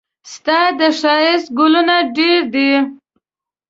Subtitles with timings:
[0.33, 2.71] ستا د ښايست ګلونه ډېر دي.